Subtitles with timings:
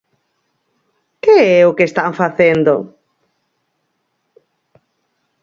[1.23, 2.73] ¿Que é o que están facendo?